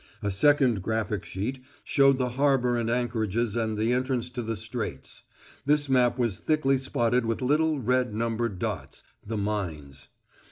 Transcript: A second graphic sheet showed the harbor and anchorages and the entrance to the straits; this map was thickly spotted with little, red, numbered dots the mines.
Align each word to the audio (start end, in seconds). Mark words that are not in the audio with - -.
A 0.23 0.31
second 0.31 0.81
graphic 0.81 1.23
sheet 1.25 1.59
showed 1.83 2.17
the 2.17 2.29
harbor 2.29 2.75
and 2.75 2.89
anchorages 2.89 3.55
and 3.55 3.77
the 3.77 3.91
entrance 3.93 4.31
to 4.31 4.41
the 4.41 4.55
straits; 4.55 5.21
this 5.67 5.89
map 5.89 6.17
was 6.17 6.39
thickly 6.39 6.79
spotted 6.79 7.23
with 7.23 7.39
little, 7.39 7.79
red, 7.79 8.11
numbered 8.11 8.57
dots 8.57 9.03
the 9.23 9.37
mines. 9.37 10.07